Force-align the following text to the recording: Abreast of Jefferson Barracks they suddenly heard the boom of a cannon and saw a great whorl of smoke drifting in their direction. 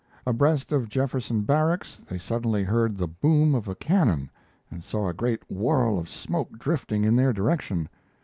Abreast 0.25 0.71
of 0.71 0.89
Jefferson 0.89 1.43
Barracks 1.43 1.97
they 2.09 2.17
suddenly 2.17 2.63
heard 2.63 2.97
the 2.97 3.07
boom 3.07 3.53
of 3.53 3.67
a 3.67 3.75
cannon 3.75 4.31
and 4.71 4.83
saw 4.83 5.07
a 5.07 5.13
great 5.13 5.43
whorl 5.47 5.99
of 5.99 6.09
smoke 6.09 6.57
drifting 6.57 7.03
in 7.03 7.15
their 7.15 7.31
direction. 7.33 7.87